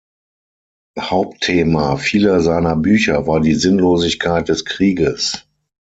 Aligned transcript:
Hauptthema 0.99 1.95
vieler 1.97 2.39
seiner 2.41 2.75
Bücher 2.75 3.27
war 3.27 3.39
die 3.39 3.53
Sinnlosigkeit 3.53 4.49
des 4.49 4.65
Krieges. 4.65 5.47